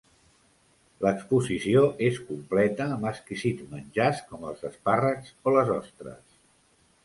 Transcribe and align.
L'exposició 1.05 1.83
es 2.07 2.17
completa 2.31 2.89
amb 2.95 3.07
exquisits 3.11 3.69
menjars 3.77 4.25
com 4.33 4.49
els 4.53 4.67
espàrrecs 4.73 5.33
o 5.49 5.57
les 5.59 5.75
ostres. 5.79 6.27